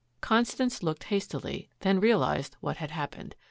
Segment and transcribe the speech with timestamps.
[0.19, 3.35] Constance looked hastily, then realized what had happened.